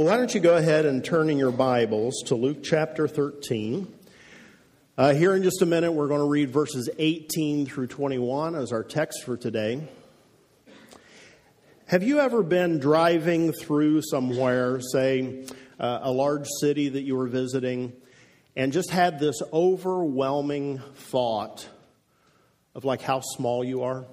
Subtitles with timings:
[0.00, 3.86] Well, why don't you go ahead and turn in your Bibles to Luke chapter 13.
[4.96, 8.72] Uh, here in just a minute, we're going to read verses 18 through 21 as
[8.72, 9.86] our text for today.
[11.84, 15.44] Have you ever been driving through somewhere, say
[15.78, 17.92] uh, a large city that you were visiting,
[18.56, 21.68] and just had this overwhelming thought
[22.74, 24.06] of like how small you are?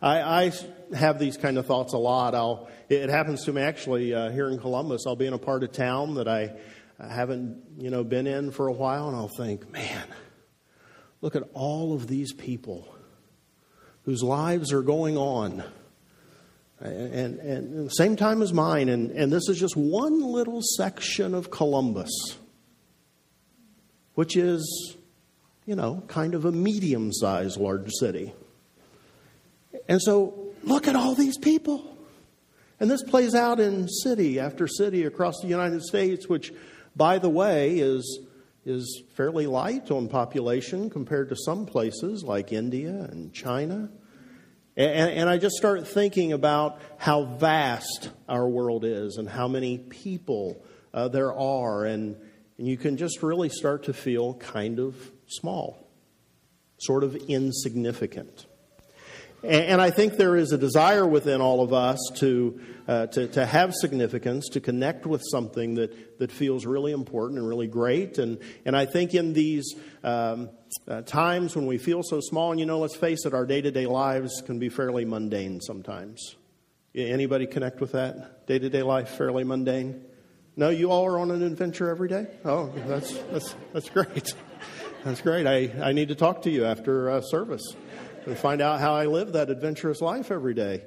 [0.00, 0.52] I, I
[0.94, 2.36] have these kind of thoughts a lot.
[2.36, 5.04] I'll, it happens to me actually uh, here in Columbus.
[5.06, 6.54] I'll be in a part of town that I,
[6.98, 10.06] I haven't, you know, been in for a while, and I'll think, man,
[11.20, 12.94] look at all of these people
[14.04, 15.62] whose lives are going on.
[16.80, 21.50] And, and, same time as mine, and, and this is just one little section of
[21.50, 22.10] Columbus,
[24.14, 24.96] which is,
[25.66, 28.32] you know, kind of a medium sized large city.
[29.88, 31.97] And so, look at all these people.
[32.80, 36.52] And this plays out in city after city across the United States, which,
[36.94, 38.20] by the way, is,
[38.64, 43.90] is fairly light on population compared to some places like India and China.
[44.76, 49.78] And, and, I just start thinking about how vast our world is and how many
[49.78, 50.64] people
[50.94, 51.84] uh, there are.
[51.84, 52.16] And,
[52.58, 54.94] and you can just really start to feel kind of
[55.26, 55.90] small,
[56.78, 58.46] sort of insignificant.
[59.42, 63.46] And I think there is a desire within all of us to, uh, to, to,
[63.46, 68.18] have significance, to connect with something that, that feels really important and really great.
[68.18, 70.50] And, and I think in these um,
[70.88, 73.60] uh, times when we feel so small, and you know, let's face it, our day
[73.60, 76.34] to day lives can be fairly mundane sometimes.
[76.96, 78.48] Anybody connect with that?
[78.48, 80.04] Day to day life, fairly mundane?
[80.56, 82.26] No, you all are on an adventure every day?
[82.44, 84.34] Oh, that's, that's, that's great.
[85.04, 85.46] That's great.
[85.46, 87.62] I, I need to talk to you after uh, service
[88.26, 90.82] and find out how I live that adventurous life every day.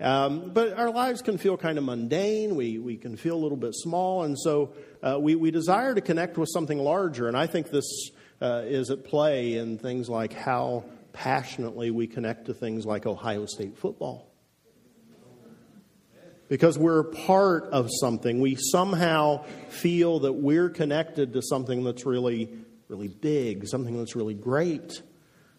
[0.00, 2.56] Um, but our lives can feel kind of mundane.
[2.56, 4.24] We, we can feel a little bit small.
[4.24, 7.28] And so uh, we, we desire to connect with something larger.
[7.28, 8.10] And I think this
[8.42, 13.46] uh, is at play in things like how passionately we connect to things like Ohio
[13.46, 14.30] State football.
[16.48, 18.40] Because we're part of something.
[18.40, 22.50] We somehow feel that we're connected to something that's really,
[22.88, 25.00] really big, something that's really great.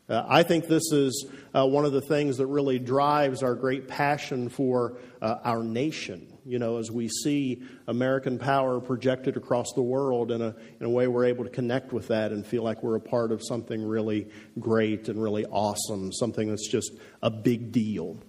[0.07, 3.87] Uh, I think this is uh, one of the things that really drives our great
[3.87, 6.31] passion for uh, our nation.
[6.45, 10.89] You know, as we see American power projected across the world in a, in a
[10.89, 13.83] way we're able to connect with that and feel like we're a part of something
[13.83, 14.27] really
[14.59, 16.91] great and really awesome, something that's just
[17.23, 18.19] a big deal.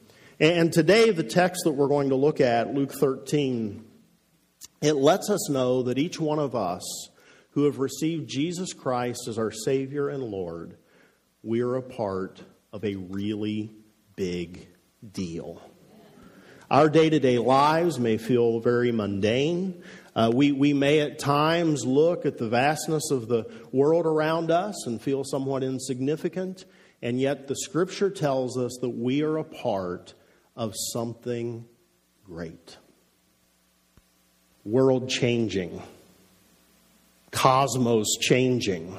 [0.40, 3.84] And today, the text that we're going to look at, Luke 13,
[4.80, 7.10] it lets us know that each one of us
[7.50, 10.78] who have received Jesus Christ as our Savior and Lord
[11.46, 12.42] we're a part
[12.72, 13.72] of a really
[14.16, 14.66] big
[15.12, 15.62] deal.
[16.68, 19.80] Our day to day lives may feel very mundane.
[20.16, 24.88] Uh, we, we may at times look at the vastness of the world around us
[24.88, 26.64] and feel somewhat insignificant,
[27.00, 30.14] and yet the scripture tells us that we are a part
[30.56, 31.64] of something
[32.24, 32.76] great.
[34.64, 35.80] World changing,
[37.30, 38.96] cosmos changing.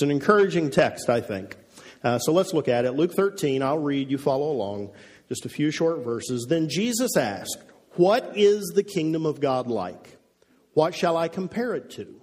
[0.00, 1.58] It's an encouraging text, I think.
[2.02, 2.92] Uh, so let's look at it.
[2.92, 4.92] Luke 13, I'll read, you follow along,
[5.28, 6.46] just a few short verses.
[6.48, 7.58] Then Jesus asked,
[7.96, 10.16] What is the kingdom of God like?
[10.72, 12.18] What shall I compare it to?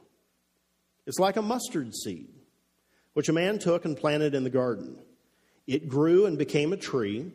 [1.05, 2.29] It's like a mustard seed,
[3.13, 4.97] which a man took and planted in the garden.
[5.67, 7.31] It grew and became a tree,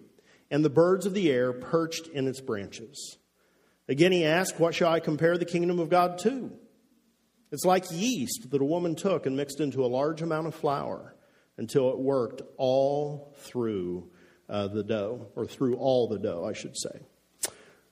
[0.50, 3.16] and the birds of the air perched in its branches.
[3.88, 6.50] Again, he asked, What shall I compare the kingdom of God to?
[7.52, 11.14] It's like yeast that a woman took and mixed into a large amount of flour
[11.58, 14.10] until it worked all through
[14.48, 17.00] uh, the dough, or through all the dough, I should say.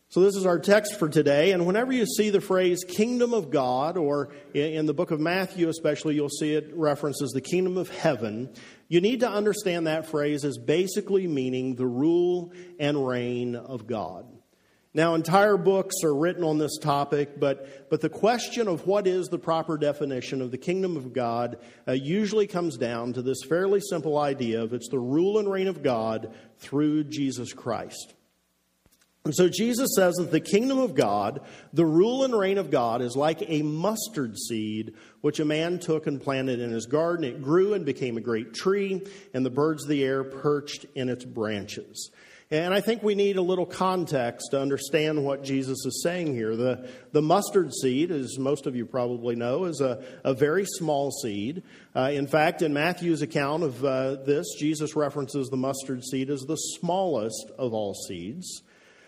[0.09, 1.53] So, this is our text for today.
[1.53, 5.69] And whenever you see the phrase kingdom of God, or in the book of Matthew
[5.69, 8.51] especially, you'll see it references the kingdom of heaven,
[8.89, 14.27] you need to understand that phrase as basically meaning the rule and reign of God.
[14.93, 19.29] Now, entire books are written on this topic, but, but the question of what is
[19.29, 23.81] the proper definition of the kingdom of God uh, usually comes down to this fairly
[23.81, 28.15] simple idea of it's the rule and reign of God through Jesus Christ.
[29.25, 31.43] And so Jesus says that the kingdom of God,
[31.73, 36.09] the rule and reign of God, is like a mustard seed which a man took
[36.09, 37.25] and planted in his garden.
[37.27, 41.09] It grew and became a great tree, and the birds of the air perched in
[41.09, 42.11] its branches.
[42.53, 46.57] And I think we need a little context to understand what Jesus is saying here.
[46.57, 51.13] The, the mustard seed, as most of you probably know, is a, a very small
[51.13, 51.63] seed.
[51.95, 56.41] Uh, in fact, in Matthew's account of uh, this, Jesus references the mustard seed as
[56.41, 58.63] the smallest of all seeds.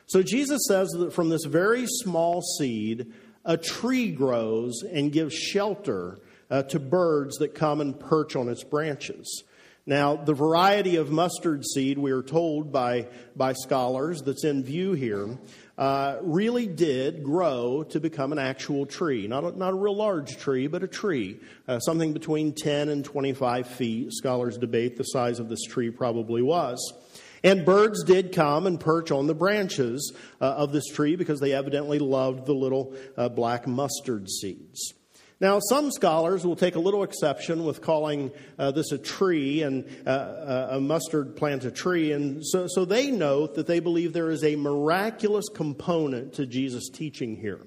[0.07, 3.13] So Jesus says that from this very small seed,
[3.45, 8.63] a tree grows and gives shelter uh, to birds that come and perch on its
[8.63, 9.43] branches.
[9.85, 14.93] Now, the variety of mustard seed, we are told by, by scholars, that's in view
[14.93, 15.37] here,
[15.77, 19.27] uh, really did grow to become an actual tree.
[19.27, 21.41] Not a, not a real large tree, but a tree.
[21.67, 24.13] Uh, something between 10 and 25 feet.
[24.13, 26.93] Scholars debate the size of this tree probably was.
[27.43, 31.53] And birds did come and perch on the branches uh, of this tree because they
[31.53, 34.95] evidently loved the little uh, black mustard seeds.
[35.43, 38.31] Now, some scholars will take a little exception with calling
[38.61, 42.13] uh, this a tree and uh, uh, a mustard plant a tree.
[42.13, 46.89] And so, so they note that they believe there is a miraculous component to Jesus'
[46.91, 47.59] teaching here.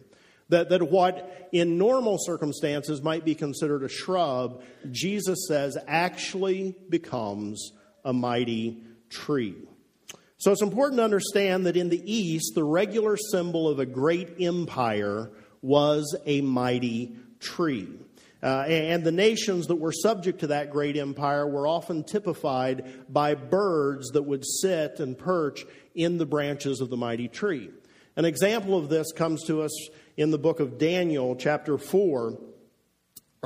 [0.48, 7.74] That, that what in normal circumstances might be considered a shrub, Jesus says actually becomes
[8.06, 9.58] a mighty tree.
[10.38, 14.40] So it's important to understand that in the East, the regular symbol of a great
[14.40, 15.30] empire
[15.62, 17.88] was a mighty tree.
[18.44, 23.34] Uh, and the nations that were subject to that great empire were often typified by
[23.34, 25.66] birds that would sit and perch
[25.96, 27.70] in the branches of the mighty tree.
[28.16, 32.36] An example of this comes to us in the book of Daniel, chapter 4 uh,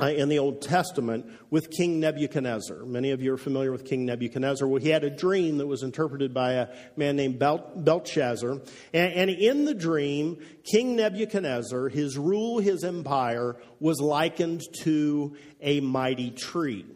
[0.08, 2.84] in the Old Testament with King Nebuchadnezzar.
[2.84, 4.66] Many of you are familiar with King Nebuchadnezzar.
[4.66, 8.60] Well, he had a dream that was interpreted by a man named Bel- Belshazzar.
[8.92, 15.80] And, and in the dream, King Nebuchadnezzar, his rule, his empire, was likened to a
[15.80, 16.86] mighty tree.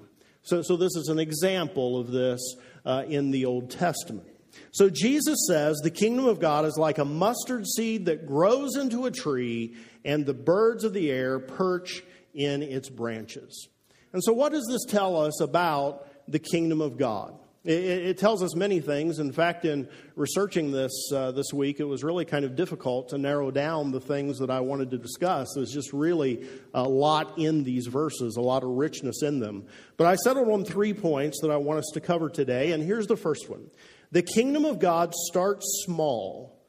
[0.42, 2.40] So, so this is an example of this
[2.84, 4.28] uh, in the Old Testament.
[4.72, 9.06] So Jesus says the kingdom of God is like a mustard seed that grows into
[9.06, 12.02] a tree, and the birds of the air perch
[12.34, 13.68] in its branches.
[14.12, 17.38] And so, what does this tell us about the kingdom of God?
[17.66, 19.18] It, tells us many things.
[19.18, 23.18] In fact, in researching this uh, this week, it was really kind of difficult to
[23.18, 25.48] narrow down the things that I wanted to discuss.
[25.54, 29.64] There's just really a lot in these verses, a lot of richness in them.
[29.96, 33.06] But I settled on three points that I want us to cover today, and here's
[33.06, 33.70] the first one
[34.12, 36.60] The kingdom of God starts small,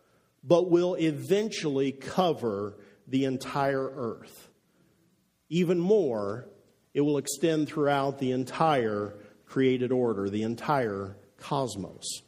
[0.46, 4.45] but will eventually cover the entire earth.
[5.50, 6.48] Even more,
[6.94, 9.14] it will extend throughout the entire
[9.46, 12.22] created order, the entire cosmos.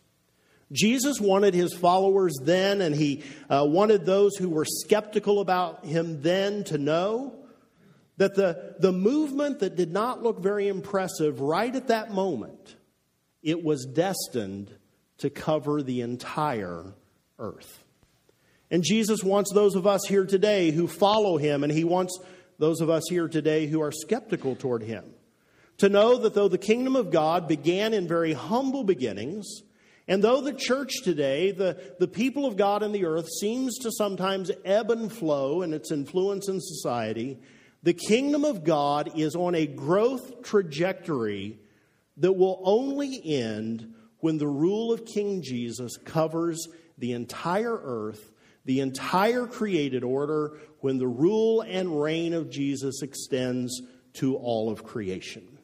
[0.71, 6.21] Jesus wanted his followers then, and he uh, wanted those who were skeptical about him
[6.21, 7.33] then to know
[8.17, 12.75] that the, the movement that did not look very impressive right at that moment,
[13.41, 14.73] it was destined
[15.19, 16.93] to cover the entire
[17.39, 17.83] earth.
[18.69, 22.19] And Jesus wants those of us here today who follow him, and he wants
[22.59, 25.05] those of us here today who are skeptical toward him.
[25.79, 29.61] To know that though the kingdom of God began in very humble beginnings,
[30.07, 33.91] and though the church today, the, the people of God in the earth, seems to
[33.91, 37.37] sometimes ebb and flow in its influence in society,
[37.83, 41.59] the kingdom of God is on a growth trajectory
[42.17, 46.67] that will only end when the rule of King Jesus covers
[46.97, 48.31] the entire earth,
[48.67, 53.81] the entire created order, when the rule and reign of Jesus extends
[54.15, 55.57] to all of creation.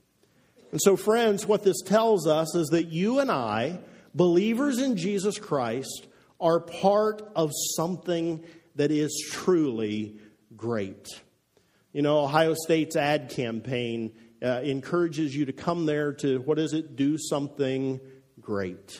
[0.71, 3.79] And so, friends, what this tells us is that you and I,
[4.15, 6.07] believers in Jesus Christ,
[6.39, 8.43] are part of something
[8.75, 10.17] that is truly
[10.55, 11.07] great.
[11.91, 16.73] You know, Ohio State's ad campaign uh, encourages you to come there to, what is
[16.73, 17.99] it, do something
[18.39, 18.99] great.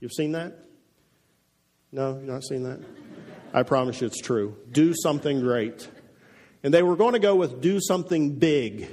[0.00, 0.58] You've seen that?
[1.90, 3.07] No, you've not seen that?
[3.58, 4.56] I promise you it's true.
[4.70, 5.88] Do something great.
[6.62, 8.88] And they were going to go with do something big,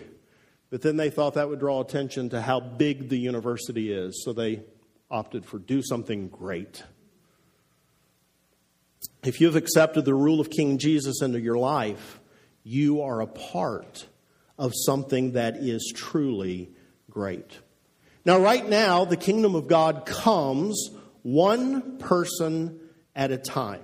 [0.71, 4.33] but then they thought that would draw attention to how big the university is, so
[4.33, 4.63] they
[5.11, 6.83] opted for do something great.
[9.23, 12.19] If you've accepted the rule of King Jesus into your life,
[12.63, 14.07] you are a part
[14.57, 16.71] of something that is truly
[17.11, 17.59] great.
[18.25, 20.89] Now, right now, the kingdom of God comes
[21.21, 22.79] one person
[23.15, 23.83] at a time.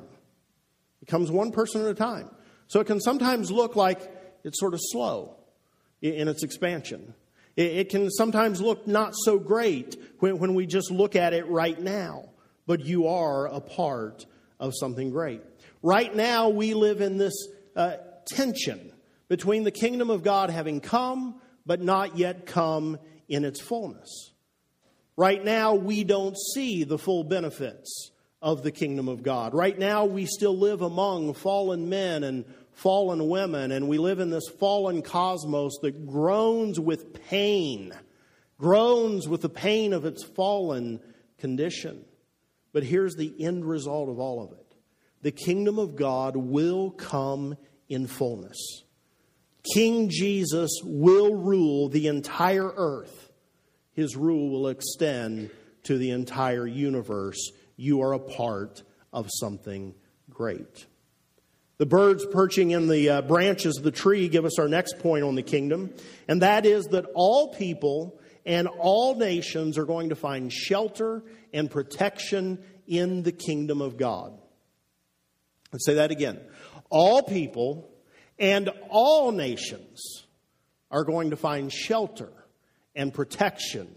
[1.02, 2.30] It comes one person at a time.
[2.68, 4.00] So it can sometimes look like
[4.44, 5.36] it's sort of slow
[6.02, 7.14] in its expansion.
[7.58, 12.30] It can sometimes look not so great when, we just look at it right now,
[12.66, 14.26] but you are a part
[14.58, 15.42] of something great.
[15.84, 17.34] Right now, we live in this
[17.76, 18.94] uh, tension
[19.28, 24.32] between the kingdom of God having come, but not yet come in its fullness.
[25.18, 29.54] Right now, we don't see the full benefits of the kingdom of God.
[29.54, 34.30] Right now, we still live among fallen men and fallen women, and we live in
[34.30, 37.94] this fallen cosmos that groans with pain,
[38.58, 41.00] groans with the pain of its fallen
[41.38, 42.04] condition.
[42.74, 44.76] But here's the end result of all of it
[45.22, 47.56] the kingdom of God will come
[47.88, 48.84] in fullness.
[49.76, 53.32] King Jesus will rule the entire earth.
[53.94, 55.52] His rule will extend
[55.84, 57.52] to the entire universe.
[57.82, 59.96] You are a part of something
[60.30, 60.86] great.
[61.80, 65.24] The birds perching in the uh, branches of the tree give us our next point
[65.24, 65.92] on the kingdom,
[66.28, 71.24] and that is that all people and all nations are going to find shelter
[71.54, 74.40] and protection in the kingdom of God.
[75.72, 76.40] Let's say that again.
[76.92, 77.90] All people
[78.38, 80.28] and all nations
[80.92, 82.32] are going to find shelter
[82.96, 83.96] and protection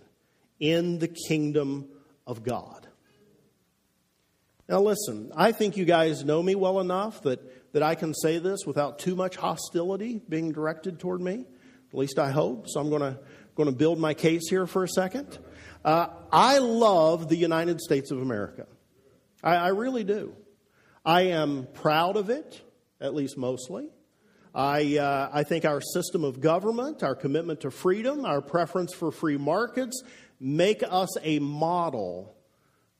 [0.59, 1.91] in the kingdom
[2.26, 2.84] of God.
[4.68, 8.38] Now, listen, I think you guys know me well enough that, that I can say
[8.38, 11.44] this without too much hostility being directed toward me.
[11.92, 12.68] At least I hope.
[12.68, 13.18] So I'm going to,
[13.56, 15.38] going to build my case here for a second.
[15.85, 18.66] Uh, I love the United States of America.
[19.42, 20.35] I, I really do.
[21.04, 22.62] I am proud of it,
[23.02, 23.90] at least mostly.
[24.54, 29.12] I, uh, I think our system of government, our commitment to freedom, our preference for
[29.12, 30.02] free markets
[30.40, 32.34] make us a model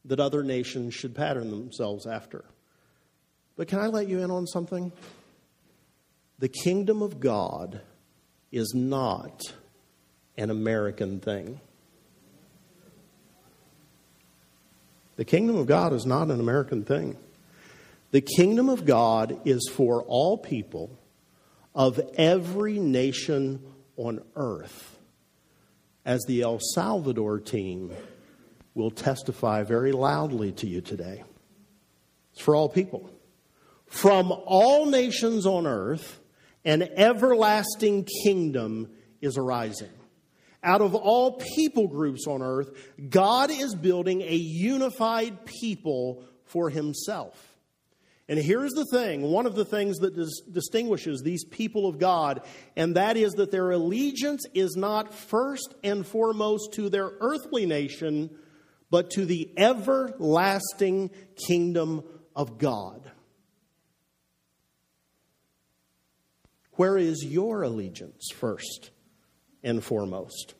[0.05, 2.45] that other nations should pattern themselves after.
[3.57, 4.93] But can I let you in on something?
[6.39, 7.81] The kingdom of God
[8.51, 9.41] is not
[10.37, 11.61] an American thing.
[15.17, 17.17] The kingdom of God is not an American thing.
[18.11, 20.99] The kingdom of God is for all people
[21.75, 23.63] of every nation
[23.97, 24.99] on earth,
[26.05, 27.93] as the El Salvador team
[28.75, 31.23] will testify very loudly to you today.
[32.33, 33.09] It's for all people.
[33.87, 36.21] From all nations on earth,
[36.65, 38.91] an everlasting kingdom
[39.21, 39.93] is arising.
[40.63, 42.71] Out of all people groups on earth,
[43.11, 47.55] God is building a unified people for himself.
[48.29, 52.41] And here's the thing one of the things that dis- distinguishes these people of God,
[52.75, 58.31] and that is that their allegiance is not first and foremost to their earthly nation,
[58.95, 61.11] but to the everlasting
[61.49, 62.05] kingdom
[62.37, 63.11] of God.
[66.75, 68.91] Where is your allegiance first
[69.65, 70.55] and foremost.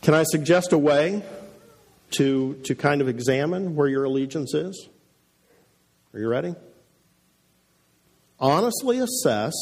[0.00, 1.22] Can I suggest a way
[2.12, 4.88] to, to kind of examine where your allegiance is?
[6.14, 6.54] Are you ready?
[8.40, 9.52] Honestly assess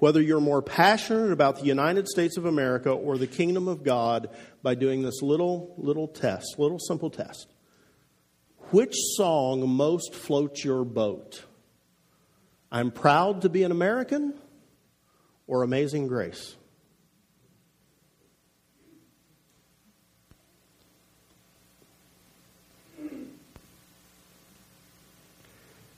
[0.00, 4.30] whether you're more passionate about the United States of America or the kingdom of God
[4.62, 7.46] by doing this little little test, little simple test.
[8.70, 11.44] Which song most floats your boat?
[12.72, 14.34] I'm proud to be an American
[15.46, 16.56] or Amazing Grace?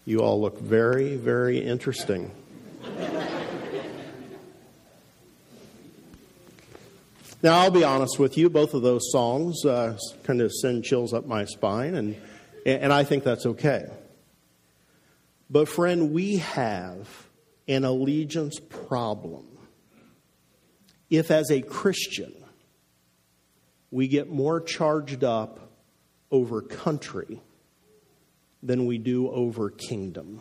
[0.04, 2.32] You all look very, very interesting.
[7.42, 11.12] Now, I'll be honest with you, both of those songs uh, kind of send chills
[11.12, 12.16] up my spine, and
[12.64, 13.86] and I think that's okay.
[15.50, 17.08] But, friend, we have
[17.68, 19.46] an allegiance problem.
[21.10, 22.32] If, as a Christian,
[23.90, 25.72] we get more charged up
[26.30, 27.42] over country
[28.62, 30.40] than we do over kingdom.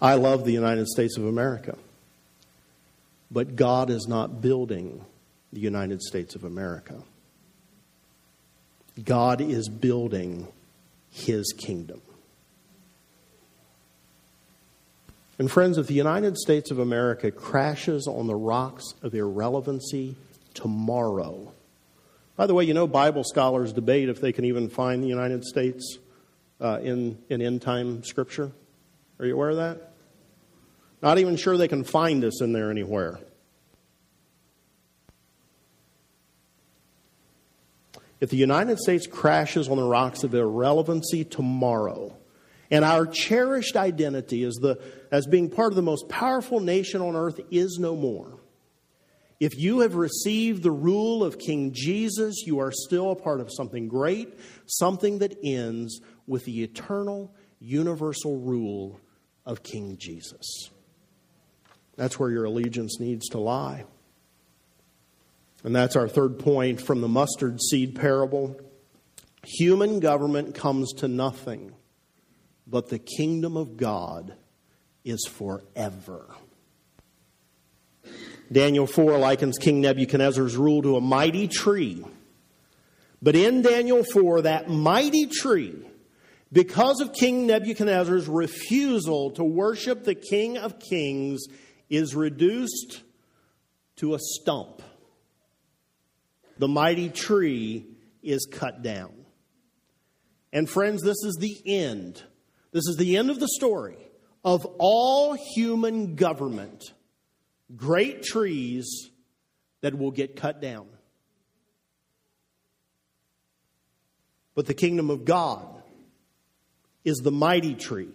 [0.00, 1.76] I love the United States of America.
[3.30, 5.04] But God is not building
[5.52, 7.02] the United States of America.
[9.04, 10.48] God is building
[11.10, 12.00] his kingdom.
[15.38, 20.16] And, friends, if the United States of America crashes on the rocks of irrelevancy
[20.54, 21.52] tomorrow,
[22.36, 25.44] by the way, you know, Bible scholars debate if they can even find the United
[25.44, 25.98] States
[26.60, 28.50] uh, in, in end time scripture.
[29.20, 29.87] Are you aware of that?
[31.00, 33.20] Not even sure they can find us in there anywhere.
[38.20, 42.16] If the United States crashes on the rocks of irrelevancy tomorrow,
[42.70, 44.80] and our cherished identity as, the,
[45.12, 48.40] as being part of the most powerful nation on earth is no more,
[49.40, 53.52] if you have received the rule of King Jesus, you are still a part of
[53.52, 54.36] something great,
[54.66, 59.00] something that ends with the eternal, universal rule
[59.46, 60.70] of King Jesus.
[61.98, 63.84] That's where your allegiance needs to lie.
[65.64, 68.58] And that's our third point from the mustard seed parable.
[69.44, 71.74] Human government comes to nothing,
[72.68, 74.34] but the kingdom of God
[75.04, 76.26] is forever.
[78.50, 82.04] Daniel 4 likens King Nebuchadnezzar's rule to a mighty tree.
[83.20, 85.74] But in Daniel 4, that mighty tree,
[86.52, 91.44] because of King Nebuchadnezzar's refusal to worship the King of Kings,
[91.88, 93.02] is reduced
[93.96, 94.82] to a stump.
[96.58, 97.86] The mighty tree
[98.22, 99.12] is cut down.
[100.52, 102.22] And friends, this is the end.
[102.72, 103.96] This is the end of the story
[104.44, 106.92] of all human government.
[107.76, 109.10] Great trees
[109.80, 110.86] that will get cut down.
[114.54, 115.66] But the kingdom of God
[117.04, 118.10] is the mighty tree,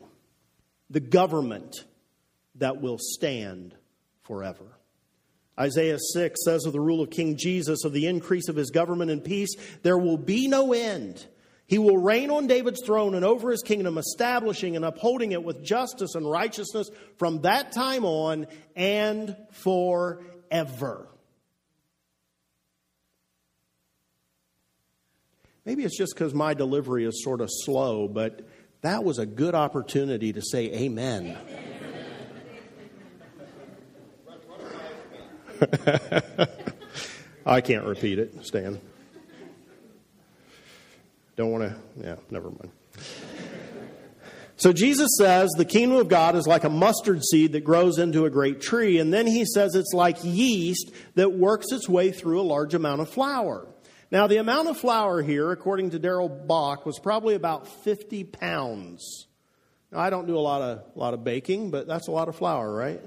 [0.90, 1.86] the government
[2.64, 3.76] that will stand
[4.22, 4.64] forever.
[5.60, 9.12] Isaiah 6 says of the rule of King Jesus, of the increase of his government
[9.12, 9.54] and peace,
[9.84, 11.28] there will be no end.
[11.68, 15.62] He will reign on David's throne and over his kingdom, establishing and upholding it with
[15.62, 21.10] justice and righteousness from that time on and forever.
[25.66, 28.48] Maybe it's just because my delivery is sort of slow, but
[28.82, 31.38] that was a good opportunity to say amen.
[37.46, 38.80] I can't repeat it, Stan.
[41.36, 42.72] Don't want to, yeah, never mind.
[44.56, 48.26] So Jesus says the kingdom of God is like a mustard seed that grows into
[48.26, 49.00] a great tree.
[49.00, 53.02] And then he says it's like yeast that works its way through a large amount
[53.02, 53.68] of flour.
[54.12, 59.26] Now, the amount of flour here, according to Darrell Bock, was probably about 50 pounds.
[59.92, 62.30] Now, I don't do a lot of, a lot of baking, but that's a lot
[62.30, 63.02] of flour, right?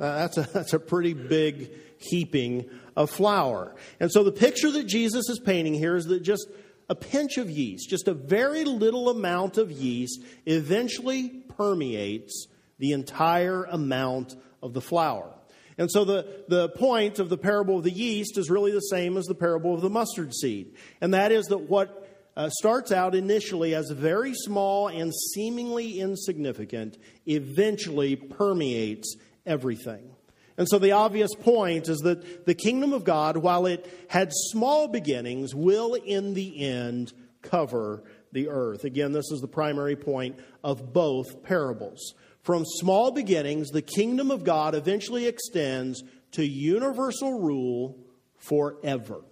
[0.00, 3.74] Uh, that's, a, that's a pretty big heaping of flour.
[4.00, 6.48] And so the picture that Jesus is painting here is that just
[6.88, 12.46] a pinch of yeast, just a very little amount of yeast, eventually permeates
[12.78, 15.30] the entire amount of the flour.
[15.76, 19.16] And so the, the point of the parable of the yeast is really the same
[19.16, 20.74] as the parable of the mustard seed.
[21.00, 26.98] And that is that what uh, starts out initially as very small and seemingly insignificant
[27.26, 30.10] eventually permeates everything.
[30.56, 34.86] And so the obvious point is that the kingdom of God, while it had small
[34.88, 38.84] beginnings, will in the end cover the earth.
[38.84, 42.14] Again, this is the primary point of both parables.
[42.42, 46.02] From small beginnings, the kingdom of God eventually extends
[46.32, 47.98] to universal rule
[48.36, 49.22] forever.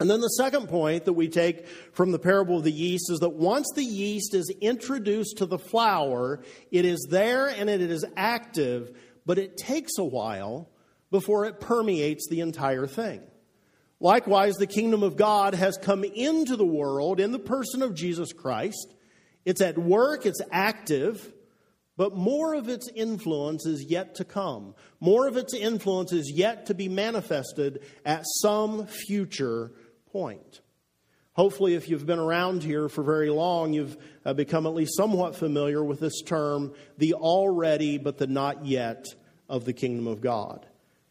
[0.00, 3.20] And then the second point that we take from the parable of the yeast is
[3.20, 8.04] that once the yeast is introduced to the flour, it is there and it is
[8.16, 8.90] active
[9.26, 10.70] but it takes a while
[11.10, 13.22] before it permeates the entire thing.
[14.00, 18.32] Likewise, the kingdom of God has come into the world in the person of Jesus
[18.32, 18.92] Christ.
[19.44, 21.32] It's at work, it's active,
[21.96, 24.74] but more of its influence is yet to come.
[25.00, 29.72] More of its influence is yet to be manifested at some future
[30.14, 30.60] point.
[31.32, 35.34] Hopefully, if you've been around here for very long, you've uh, become at least somewhat
[35.34, 39.06] familiar with this term, the already but the not yet
[39.48, 40.64] of the kingdom of God.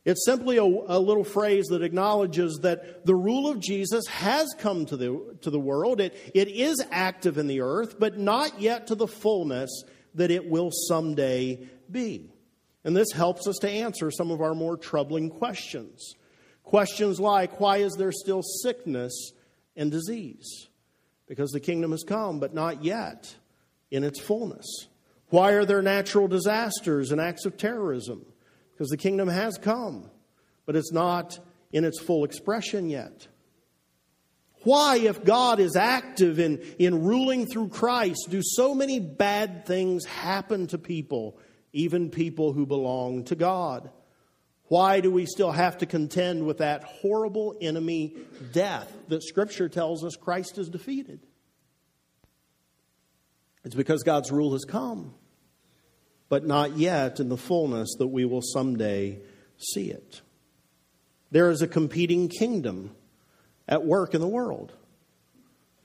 [0.05, 4.85] It's simply a, a, little phrase that acknowledges that the rule of Jesus has come
[4.85, 5.99] to the, to the world.
[5.99, 9.83] It, it is active in the earth, but not yet to the fullness
[10.15, 12.31] that it will someday be.
[12.85, 16.15] And this helps us to answer some of our more troubling questions.
[16.63, 19.31] Questions like, why is there still sickness
[19.75, 20.67] and disease
[21.27, 23.35] because the kingdom has come, but not yet
[23.91, 24.87] in its fullness.
[25.29, 28.25] Why are there natural disasters and acts of terrorism?
[28.71, 30.09] Because the kingdom has come,
[30.65, 31.39] but it's not
[31.71, 33.27] in its full expression yet.
[34.63, 40.05] Why, if God is active in, in ruling through Christ, do so many bad things
[40.05, 41.37] happen to people,
[41.73, 43.89] even people who belong to God?
[44.67, 48.15] Why do we still have to contend with that horrible enemy,
[48.51, 51.19] death, that Scripture tells us Christ has defeated?
[53.63, 55.13] It's because God's rule has come,
[56.29, 59.19] but not yet in the fullness that we will someday
[59.57, 60.21] see it.
[61.31, 62.91] There is a competing kingdom
[63.67, 64.73] at work in the world.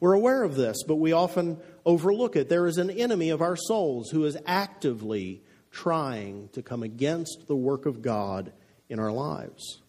[0.01, 2.49] We're aware of this, but we often overlook it.
[2.49, 7.57] There is an enemy of our souls who is actively trying to come against the
[7.57, 8.53] work of God
[8.89, 9.81] in our lives.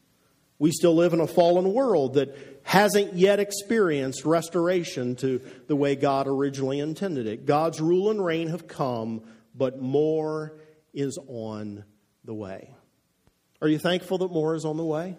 [0.60, 5.96] We still live in a fallen world that hasn't yet experienced restoration to the way
[5.96, 7.46] God originally intended it.
[7.46, 9.24] God's rule and reign have come,
[9.56, 10.60] but more
[10.94, 11.86] is on
[12.26, 12.74] the way.
[13.62, 15.18] Are you thankful that more is on the way?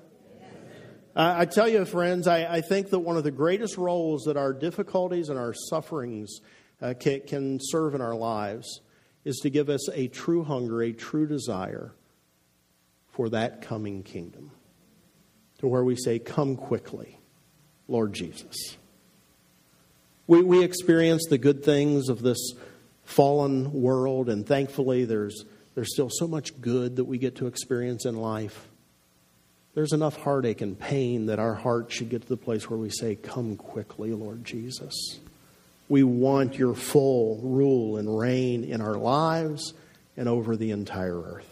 [1.17, 4.53] I, tell you, friends, I, I, think that one of the greatest roles that our
[4.53, 6.41] difficulties and our sufferings
[6.81, 8.81] uh, can, can serve in our lives
[9.25, 11.95] is to give us a true hunger, a true desire
[13.21, 14.51] for that coming kingdom.
[15.59, 17.19] To where we say, Come quickly,
[17.87, 18.79] Lord Jesus.
[20.27, 22.55] We, we experience the good things of this
[23.05, 28.07] fallen world, and thankfully, there's, there's still so much good that we get to experience
[28.07, 28.69] in life.
[29.75, 32.89] There's enough heartache and pain that our heart should get to the place where we
[32.89, 34.95] say, Come quickly, Lord Jesus.
[35.91, 39.75] We want your full rule and reign in our lives
[40.17, 41.50] and over the entire earth.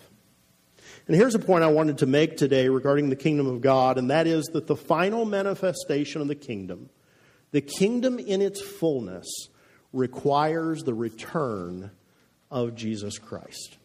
[1.08, 4.10] And here's a point I wanted to make today regarding the kingdom of God, and
[4.10, 6.90] that is that the final manifestation of the kingdom,
[7.50, 9.26] the kingdom in its fullness,
[9.94, 11.90] requires the return
[12.50, 13.78] of Jesus Christ.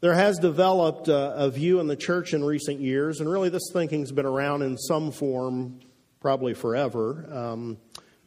[0.00, 3.68] There has developed a, a, view in the church in recent years, and really this
[3.72, 5.80] thinking's been around in some form
[6.20, 7.26] probably forever.
[7.32, 7.78] Um,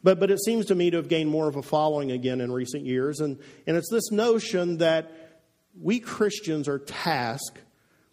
[0.02, 2.52] but, but it seems to me to have gained more of a following again in
[2.52, 3.20] recent years.
[3.20, 5.10] And, and it's this notion that
[5.80, 7.58] we Christians are tasked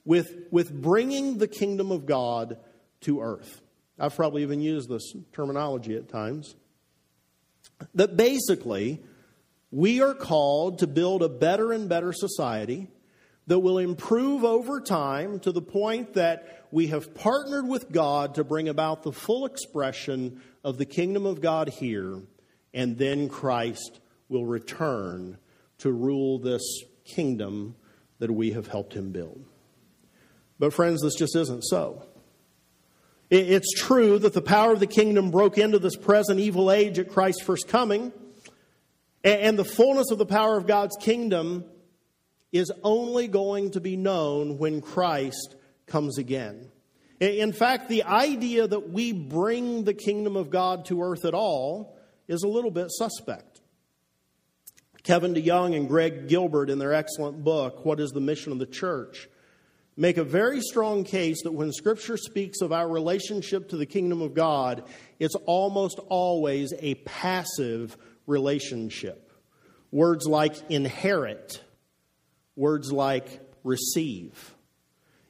[0.07, 2.57] with, with bringing the kingdom of God
[3.01, 3.61] to earth.
[3.99, 6.55] I've probably even used this terminology at times.
[7.93, 9.03] That basically,
[9.69, 12.87] we are called to build a better and better society
[13.47, 18.45] that will improve over time to the point that we have partnered with God to
[18.45, 22.21] bring about the full expression of the kingdom of God here,
[22.73, 25.37] and then Christ will return
[25.79, 26.63] to rule this
[27.03, 27.75] kingdom
[28.19, 29.43] that we have helped him build.
[30.59, 32.03] But, friends, this just isn't so.
[33.29, 37.09] It's true that the power of the kingdom broke into this present evil age at
[37.09, 38.13] Christ's first coming,
[39.23, 41.65] and the fullness of the power of God's kingdom
[42.53, 46.71] is only going to be known when Christ comes again.
[47.19, 51.97] In fact, the idea that we bring the kingdom of God to earth at all
[52.27, 53.61] is a little bit suspect.
[55.03, 58.65] Kevin DeYoung and Greg Gilbert, in their excellent book, What is the Mission of the
[58.65, 59.27] Church,
[59.97, 64.21] make a very strong case that when Scripture speaks of our relationship to the kingdom
[64.21, 64.83] of God,
[65.19, 69.31] it's almost always a passive relationship.
[69.91, 71.61] Words like inherit,
[72.55, 74.53] words like receive.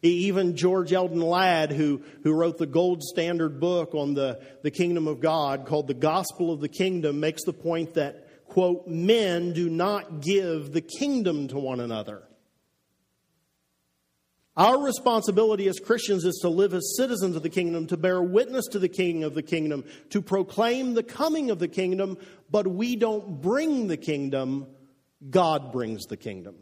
[0.03, 5.08] Even George Eldon Ladd, who, who wrote the gold standard book on the, the kingdom
[5.08, 9.69] of God called The Gospel of the Kingdom, makes the point that, quote, men do
[9.69, 12.27] not give the kingdom to one another.
[14.58, 18.65] Our responsibility as Christians is to live as citizens of the kingdom, to bear witness
[18.72, 22.17] to the king of the kingdom, to proclaim the coming of the kingdom,
[22.50, 24.65] but we don't bring the kingdom,
[25.30, 26.56] God brings the kingdom.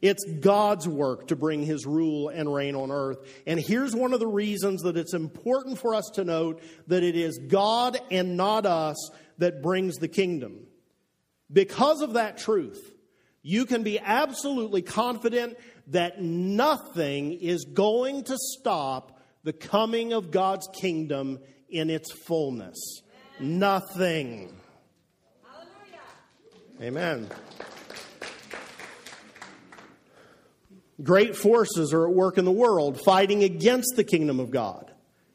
[0.00, 3.18] It's God's work to bring his rule and reign on earth.
[3.46, 7.14] And here's one of the reasons that it's important for us to note that it
[7.14, 10.66] is God and not us that brings the kingdom.
[11.52, 12.92] Because of that truth,
[13.42, 20.68] you can be absolutely confident that nothing is going to stop the coming of God's
[20.72, 23.02] kingdom in its fullness.
[23.38, 24.56] Nothing.
[25.42, 26.80] Hallelujah.
[26.80, 27.28] Amen.
[31.02, 34.92] Great forces are at work in the world fighting against the kingdom of God,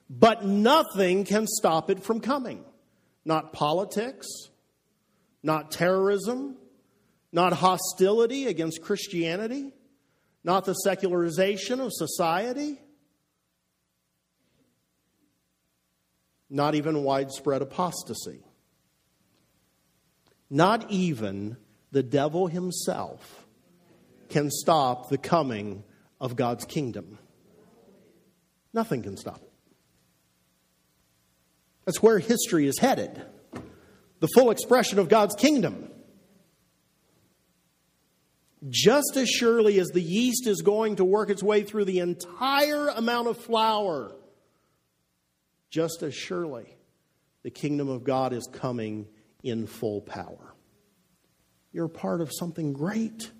[0.09, 2.63] but nothing can stop it from coming.
[3.25, 4.25] Not politics,
[5.43, 6.55] not terrorism,
[7.31, 9.73] not hostility against Christianity,
[10.43, 12.79] not the secularization of society,
[16.49, 18.43] not even widespread apostasy.
[20.49, 21.57] Not even
[21.91, 23.45] the devil himself
[24.29, 25.83] can stop the coming
[26.19, 27.19] of God's kingdom.
[28.73, 29.51] Nothing can stop it.
[31.85, 33.21] That's where history is headed
[34.19, 35.89] the full expression of God's kingdom.
[38.67, 42.89] Just as surely as the yeast is going to work its way through the entire
[42.89, 44.15] amount of flour,
[45.69, 46.75] just as surely
[47.43, 49.07] the kingdom of God is coming
[49.43, 50.53] in full power.
[51.71, 53.31] You're part of something great.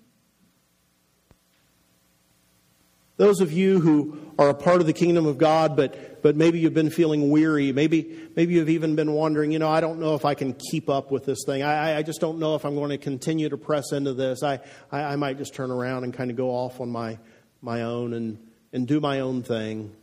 [3.20, 6.58] Those of you who are a part of the kingdom of God, but, but maybe
[6.58, 10.14] you've been feeling weary, maybe, maybe you've even been wondering, you know, I don't know
[10.14, 11.62] if I can keep up with this thing.
[11.62, 14.42] I, I just don't know if I'm going to continue to press into this.
[14.42, 17.18] I, I, I might just turn around and kind of go off on my,
[17.60, 18.38] my own and,
[18.72, 19.94] and do my own thing.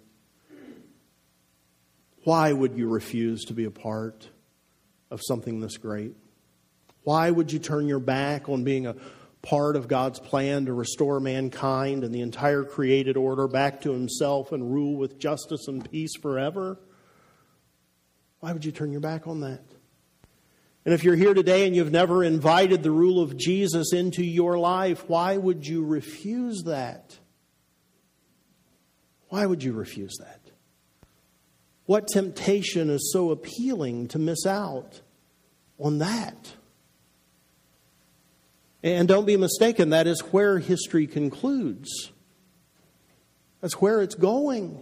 [2.23, 4.29] Why would you refuse to be a part
[5.09, 6.13] of something this great?
[7.01, 8.95] Why would you turn your back on being a
[9.47, 14.51] part of God's plan to restore mankind and the entire created order back to himself
[14.51, 16.77] and rule with justice and peace forever?
[18.41, 19.63] Why would you turn your back on that?
[20.83, 24.57] And if you're here today and you've never invited the rule of Jesus into your
[24.57, 27.17] life, why would you refuse that?
[29.29, 30.41] Why would you refuse that?
[31.85, 35.01] What temptation is so appealing to miss out
[35.79, 36.53] on that?
[38.95, 42.11] And don't be mistaken, that is where history concludes.
[43.61, 44.81] That's where it's going.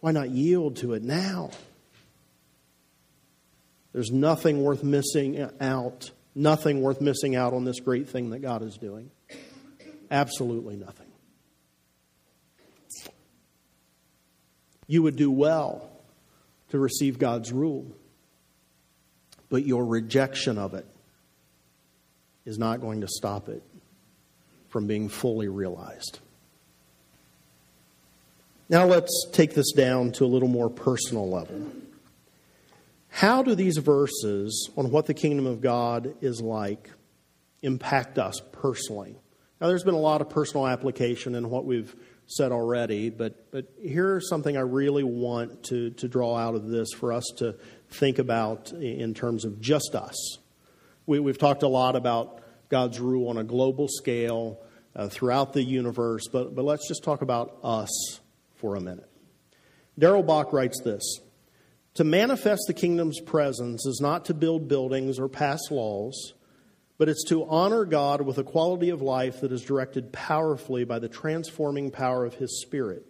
[0.00, 1.50] Why not yield to it now?
[3.92, 8.62] There's nothing worth missing out, nothing worth missing out on this great thing that God
[8.62, 9.10] is doing.
[10.10, 11.06] Absolutely nothing.
[14.86, 15.90] You would do well
[16.70, 17.86] to receive God's rule,
[19.48, 20.86] but your rejection of it
[22.44, 23.62] is not going to stop it
[24.68, 26.20] from being fully realized.
[28.68, 31.70] Now let's take this down to a little more personal level.
[33.08, 36.90] How do these verses on what the kingdom of God is like
[37.62, 39.16] impact us personally?
[39.60, 43.66] Now, there's been a lot of personal application in what we've said already, but, but
[43.80, 47.56] here's something I really want to, to draw out of this for us to
[47.90, 50.38] think about in terms of just us.
[51.06, 54.60] We, we've talked a lot about God's rule on a global scale
[54.96, 58.20] uh, throughout the universe, but, but let's just talk about us
[58.56, 59.08] for a minute.
[59.98, 61.20] Darrell Bock writes this
[61.94, 66.34] To manifest the kingdom's presence is not to build buildings or pass laws,
[66.98, 70.98] but it's to honor God with a quality of life that is directed powerfully by
[70.98, 73.06] the transforming power of His Spirit.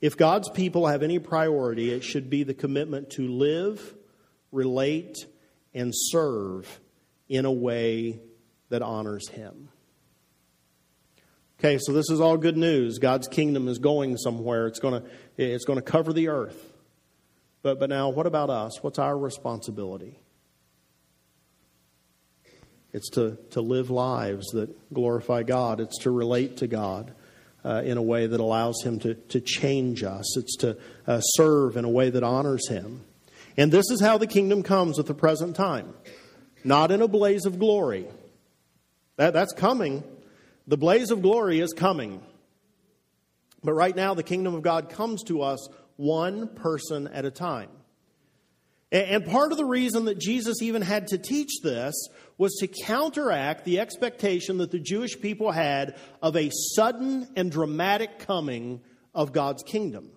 [0.00, 3.94] If God's people have any priority, it should be the commitment to live,
[4.50, 5.16] relate,
[5.72, 6.80] and serve
[7.28, 8.20] in a way
[8.68, 9.68] that honors Him.
[11.58, 12.98] Okay, so this is all good news.
[12.98, 14.66] God's kingdom is going somewhere.
[14.66, 16.72] It's going to, it's going to cover the earth.
[17.62, 18.82] But, but now, what about us?
[18.82, 20.18] What's our responsibility?
[22.92, 25.80] It's to, to live lives that glorify God.
[25.80, 27.12] It's to relate to God
[27.64, 30.36] uh, in a way that allows Him to, to change us.
[30.36, 30.76] It's to
[31.06, 33.04] uh, serve in a way that honors Him.
[33.56, 35.94] And this is how the kingdom comes at the present time
[36.64, 38.06] not in a blaze of glory.
[39.16, 40.04] That, that's coming.
[40.66, 42.22] The blaze of glory is coming.
[43.64, 47.68] But right now, the kingdom of God comes to us one person at a time.
[48.92, 51.94] And part of the reason that Jesus even had to teach this
[52.36, 58.18] was to counteract the expectation that the Jewish people had of a sudden and dramatic
[58.20, 58.82] coming
[59.14, 60.10] of God's kingdom.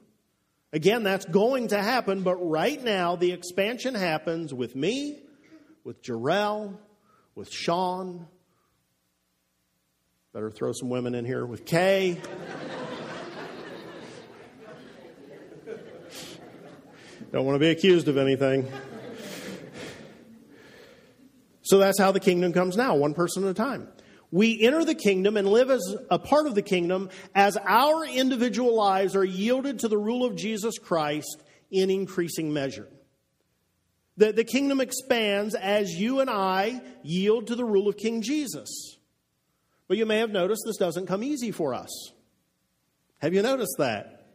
[0.74, 5.24] Again, that's going to happen, but right now the expansion happens with me,
[5.86, 6.78] with Jarrell,
[7.34, 8.28] with Sean,
[10.36, 12.20] Better throw some women in here with Kay.
[17.36, 18.66] Don't want to be accused of anything.
[21.64, 23.90] So that's how the kingdom comes now, one person at a time.
[24.32, 28.74] We enter the kingdom and live as a part of the kingdom as our individual
[28.74, 32.88] lives are yielded to the rule of Jesus Christ in increasing measure.
[34.16, 38.98] The, the kingdom expands as you and I yield to the rule of King Jesus.
[39.90, 42.14] But you may have noticed this doesn't come easy for us.
[43.18, 44.28] Have you noticed that?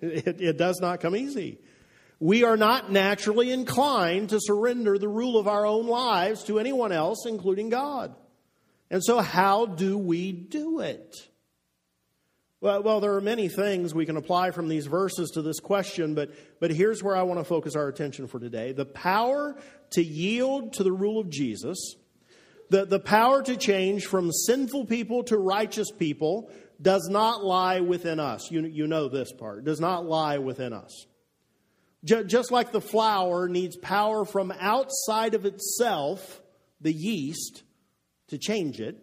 [0.00, 1.58] It, it, does not come easy.
[2.24, 6.90] We are not naturally inclined to surrender the rule of our own lives to anyone
[6.90, 8.14] else, including God.
[8.90, 11.14] And so, how do we do it?
[12.62, 16.14] Well, well, there are many things we can apply from these verses to this question,
[16.14, 18.72] but, but here's where I want to focus our attention for today.
[18.72, 19.58] The power
[19.90, 21.94] to yield to the rule of Jesus
[22.70, 28.18] the, the power to change from sinful people to righteous people does not lie within
[28.18, 28.50] us.
[28.50, 29.64] You, you know this part.
[29.64, 31.06] Does not lie within us.
[32.04, 36.42] Just like the flour needs power from outside of itself,
[36.80, 37.62] the yeast,
[38.28, 38.96] to change it,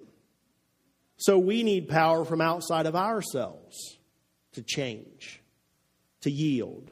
[1.18, 3.98] so we need power from outside of ourselves
[4.54, 5.40] to change,
[6.22, 6.92] to yield,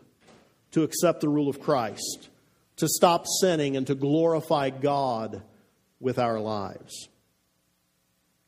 [0.71, 2.29] to accept the rule of Christ,
[2.77, 5.41] to stop sinning and to glorify God
[5.99, 7.09] with our lives.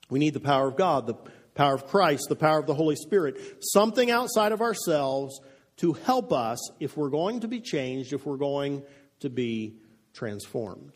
[0.10, 1.18] We need the power of God, the
[1.56, 5.40] power of Christ, the power of the Holy Spirit, something outside of ourselves
[5.78, 8.84] to help us if we're going to be changed, if we're going
[9.22, 9.78] to be
[10.14, 10.94] transformed.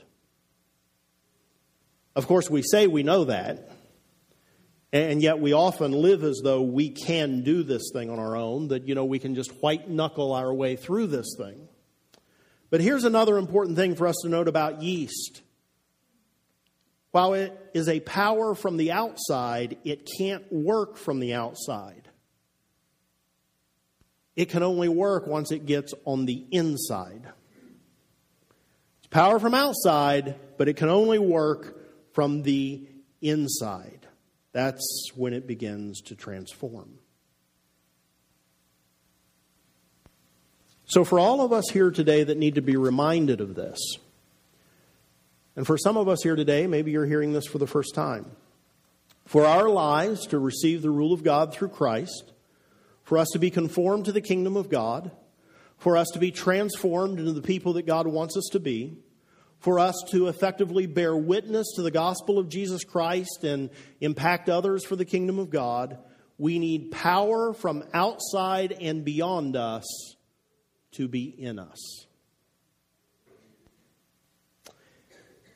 [2.15, 3.71] Of course, we say we know that,
[4.93, 8.69] and yet we often live as though we can do this thing on our own,
[8.69, 11.67] that, you know, we can just white knuckle our way through this thing.
[12.69, 15.41] But here's another important thing for us to note about yeast.
[17.11, 22.04] While it is a power from the outside, it can't work from the outside.
[24.35, 27.23] It can only work once it gets on the inside.
[28.99, 31.77] It's power from outside, but it can only work
[32.13, 32.87] from the
[33.21, 34.07] inside.
[34.51, 36.99] That's when it begins to transform.
[40.87, 43.79] So, for all of us here today that need to be reminded of this,
[45.55, 48.25] and for some of us here today, maybe you're hearing this for the first time,
[49.25, 52.31] for our lives to receive the rule of God through Christ,
[53.05, 55.11] for us to be conformed to the kingdom of God,
[55.77, 58.97] for us to be transformed into the people that God wants us to be,
[59.59, 63.69] for us to effectively bear witness to the gospel of Jesus Christ and
[64.01, 65.99] impact others for the kingdom of God,
[66.37, 69.85] we need power from outside and beyond us
[70.93, 72.05] to be in us.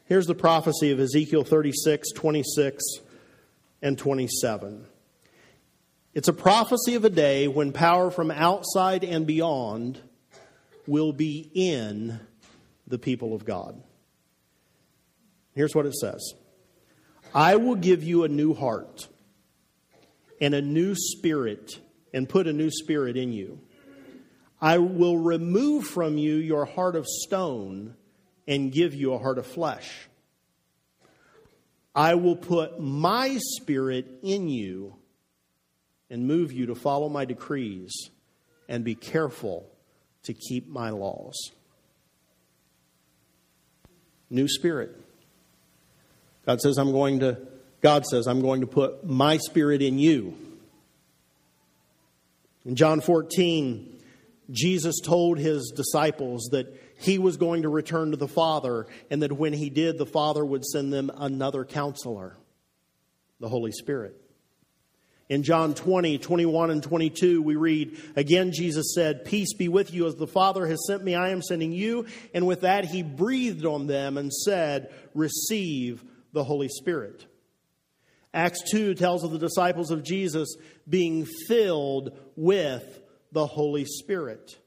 [0.06, 2.84] Here's the prophecy of Ezekiel 36, 26,
[3.82, 4.86] and 27.
[6.20, 10.02] It's a prophecy of a day when power from outside and beyond
[10.86, 12.20] will be in
[12.86, 13.82] the people of God.
[15.56, 16.34] Here's what it says
[17.34, 19.08] I will give you a new heart
[20.42, 21.80] and a new spirit,
[22.14, 23.62] and put a new spirit in you.
[24.60, 27.96] I will remove from you your heart of stone
[28.46, 30.10] and give you a heart of flesh.
[31.96, 35.00] I will put my spirit in you
[36.10, 38.10] and move you to follow my decrees
[38.68, 39.70] and be careful
[40.24, 41.52] to keep my laws.
[44.30, 44.96] New spirit.
[46.46, 47.40] God says, I'm going to,
[47.82, 50.36] God says, I'm going to put my spirit in you.
[52.66, 54.00] In John 14,
[54.52, 56.68] Jesus told his disciples that
[57.00, 60.44] he was going to return to the Father, and that when he did, the Father
[60.44, 62.36] would send them another counselor,
[63.40, 64.20] the Holy Spirit.
[65.30, 70.08] In John 20, 21, and 22, we read, Again, Jesus said, Peace be with you.
[70.08, 72.08] As the Father has sent me, I am sending you.
[72.34, 77.28] And with that, he breathed on them and said, Receive the Holy Spirit.
[78.34, 80.56] Acts 2 tells of the disciples of Jesus
[80.88, 83.00] being filled with
[83.32, 84.58] the Holy Spirit.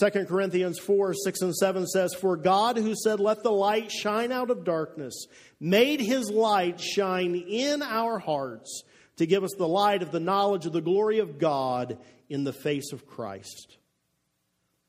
[0.00, 4.32] 2 Corinthians 4 6 and 7 says, For God, who said, Let the light shine
[4.32, 5.26] out of darkness,
[5.60, 8.84] made his light shine in our hearts
[9.16, 11.98] to give us the light of the knowledge of the glory of God
[12.28, 13.76] in the face of Christ.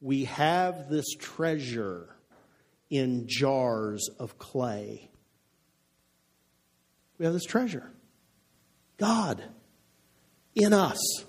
[0.01, 2.09] We have this treasure
[2.89, 5.09] in jars of clay.
[7.17, 7.89] We have this treasure.
[8.97, 9.43] God
[10.55, 11.25] in us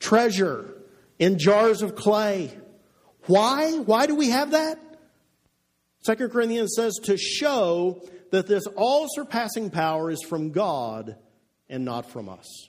[0.00, 0.74] treasure
[1.18, 2.56] in jars of clay.
[3.26, 3.78] Why?
[3.78, 4.78] Why do we have that?
[6.00, 11.16] Second Corinthians says to show that this all surpassing power is from God
[11.70, 12.68] and not from us.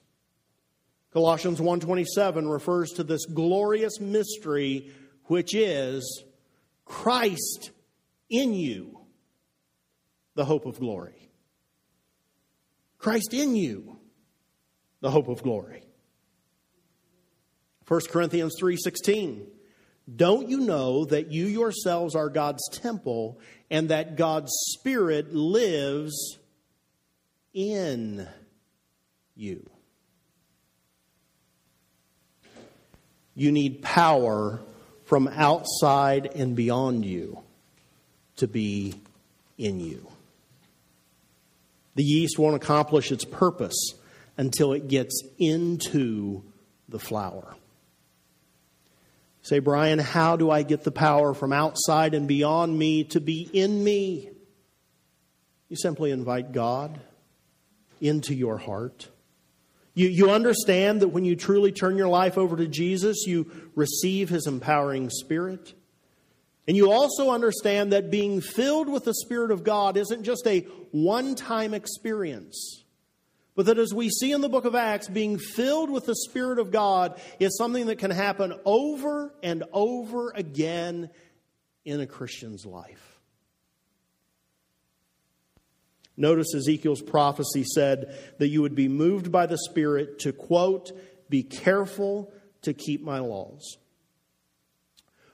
[1.11, 4.91] Colossians 1:27 refers to this glorious mystery
[5.25, 6.23] which is
[6.85, 7.71] Christ
[8.29, 8.99] in you,
[10.35, 11.29] the hope of glory.
[12.97, 13.97] Christ in you,
[15.01, 15.83] the hope of glory.
[17.85, 19.47] 1 Corinthians 3:16
[20.15, 26.37] Don't you know that you yourselves are God's temple and that God's spirit lives
[27.53, 28.27] in
[29.41, 29.69] you?
[33.35, 34.61] You need power
[35.05, 37.39] from outside and beyond you
[38.37, 38.95] to be
[39.57, 40.07] in you.
[41.95, 43.93] The yeast won't accomplish its purpose
[44.37, 46.43] until it gets into
[46.87, 47.55] the flour.
[49.43, 53.49] Say, Brian, how do I get the power from outside and beyond me to be
[53.51, 54.29] in me?
[55.67, 56.99] You simply invite God
[57.99, 59.07] into your heart.
[60.01, 64.29] You, you understand that when you truly turn your life over to Jesus, you receive
[64.29, 65.75] his empowering spirit.
[66.67, 70.61] And you also understand that being filled with the Spirit of God isn't just a
[70.89, 72.83] one time experience.
[73.55, 76.57] But that as we see in the book of Acts, being filled with the Spirit
[76.57, 81.11] of God is something that can happen over and over again
[81.85, 83.10] in a Christian's life.
[86.21, 90.91] Notice Ezekiel's prophecy said that you would be moved by the Spirit to, quote,
[91.29, 93.77] be careful to keep my laws.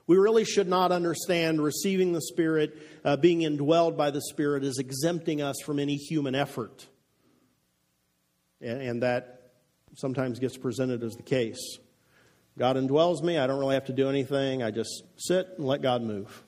[0.07, 4.77] We really should not understand receiving the Spirit, uh, being indwelled by the Spirit, as
[4.77, 6.87] exempting us from any human effort.
[8.61, 9.51] And, and that
[9.95, 11.79] sometimes gets presented as the case.
[12.57, 13.37] God indwells me.
[13.37, 14.63] I don't really have to do anything.
[14.63, 16.43] I just sit and let God move.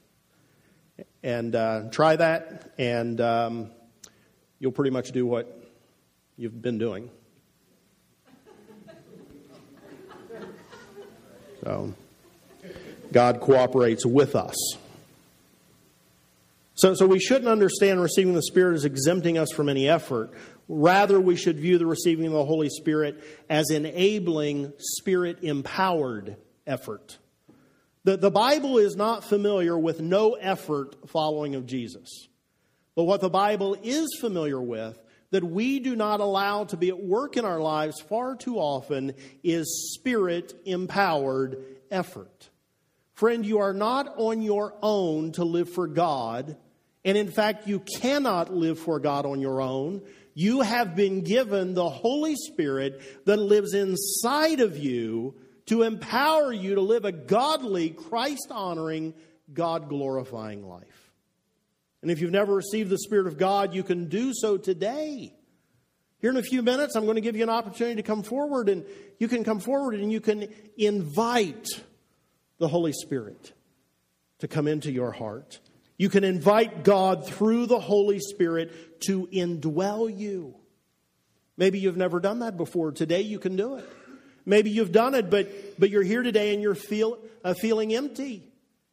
[1.23, 3.71] And uh, try that, and um,
[4.59, 5.47] you'll pretty much do what
[6.37, 7.09] you've been doing.
[11.63, 11.93] So,
[13.11, 14.55] God cooperates with us.
[16.75, 20.31] So, so we shouldn't understand receiving the Spirit as exempting us from any effort.
[20.69, 27.17] Rather, we should view the receiving of the Holy Spirit as enabling Spirit empowered effort.
[28.05, 32.28] The, the Bible is not familiar with no effort following of Jesus.
[32.95, 34.99] But what the Bible is familiar with,
[35.31, 39.13] that we do not allow to be at work in our lives far too often,
[39.43, 42.49] is spirit empowered effort.
[43.13, 46.57] Friend, you are not on your own to live for God.
[47.05, 50.01] And in fact, you cannot live for God on your own.
[50.33, 55.35] You have been given the Holy Spirit that lives inside of you
[55.65, 59.13] to empower you to live a godly, Christ honoring,
[59.53, 60.87] God glorifying life.
[62.01, 65.33] And if you've never received the Spirit of God, you can do so today.
[66.19, 68.69] Here in a few minutes, I'm going to give you an opportunity to come forward,
[68.69, 68.85] and
[69.19, 70.47] you can come forward and you can
[70.77, 71.67] invite
[72.57, 73.53] the Holy Spirit
[74.39, 75.59] to come into your heart.
[75.97, 80.55] You can invite God through the Holy Spirit to indwell you.
[81.57, 82.93] Maybe you've never done that before.
[82.93, 83.85] Today you can do it.
[84.45, 88.48] Maybe you've done it, but, but you're here today and you're feel, uh, feeling empty.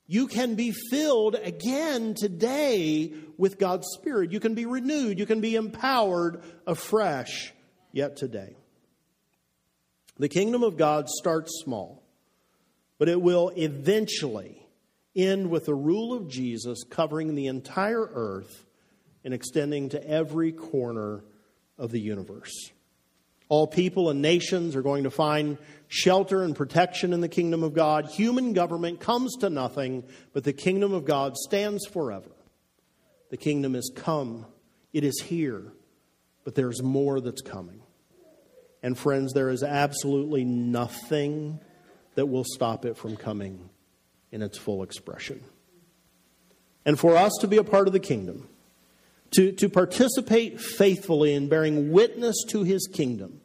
[0.07, 4.33] You can be filled again today with God's Spirit.
[4.33, 5.19] You can be renewed.
[5.19, 7.53] You can be empowered afresh
[7.93, 8.57] yet today.
[10.19, 12.03] The kingdom of God starts small,
[12.99, 14.67] but it will eventually
[15.15, 18.65] end with the rule of Jesus covering the entire earth
[19.25, 21.25] and extending to every corner
[21.79, 22.71] of the universe.
[23.49, 27.75] All people and nations are going to find shelter and protection in the kingdom of
[27.75, 28.07] God.
[28.07, 32.31] Human government comes to nothing, but the kingdom of God stands forever.
[33.31, 34.47] The kingdom is come,
[34.93, 35.73] it is here,
[36.45, 37.83] but there's more that's coming.
[38.83, 41.61] And friends, there is absolutely nothing
[42.15, 43.69] that will stop it from coming
[44.31, 45.43] in its full expression.
[46.85, 48.49] And for us to be a part of the kingdom,
[49.33, 53.41] to, to participate faithfully in bearing witness to his kingdom,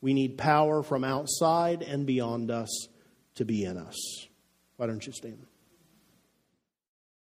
[0.00, 2.88] we need power from outside and beyond us
[3.34, 4.28] to be in us.
[4.76, 5.46] Why don't you stand?